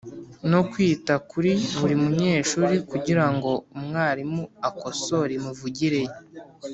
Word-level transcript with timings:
no 0.51 0.61
kwita 0.71 1.13
kuri 1.29 1.51
buri 1.79 1.95
munyeshuri 2.03 2.75
kugira 2.89 3.25
ngo 3.33 3.51
umwarimu 3.77 4.41
akosore 4.69 5.31
imivugire 5.39 5.99
ye, 6.07 6.13